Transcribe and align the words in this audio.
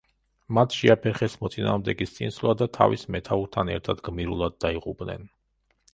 მათ 0.57 0.75
შეაფერხეს 0.77 1.35
მოწინააღმდეგის 1.41 2.15
წინსვლა 2.17 2.55
და 2.63 2.69
თავის 2.79 3.05
მეთაურთან 3.17 3.73
ერთად 3.77 4.05
გმირულად 4.09 4.57
დაიღუპნენ. 4.67 5.33